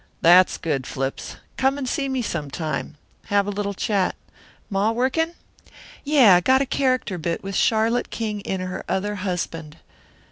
"That's 0.23 0.57
good, 0.57 0.87
Flips. 0.87 1.35
Come 1.57 1.75
in 1.75 1.77
and 1.77 1.87
see 1.87 2.09
me 2.09 2.23
some 2.23 2.49
time. 2.49 2.97
Have 3.25 3.45
a 3.45 3.51
little 3.51 3.75
chat. 3.75 4.15
Ma 4.67 4.89
working?" 4.89 5.33
"Yeah 6.03 6.41
got 6.41 6.59
a 6.59 6.65
character 6.65 7.19
bit 7.19 7.43
with 7.43 7.55
Charlotte 7.55 8.09
King 8.09 8.39
in 8.39 8.61
Her 8.61 8.83
Other 8.89 9.13
Husband." 9.17 9.77